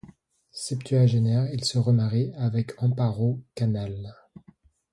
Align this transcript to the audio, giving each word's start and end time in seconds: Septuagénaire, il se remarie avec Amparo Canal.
Septuagénaire, 0.49 1.53
il 1.53 1.63
se 1.63 1.77
remarie 1.77 2.33
avec 2.35 2.71
Amparo 2.81 3.39
Canal. 3.53 4.15